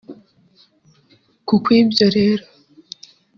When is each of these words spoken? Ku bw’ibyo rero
Ku 1.47 1.53
bw’ibyo 1.61 2.05
rero 2.17 2.45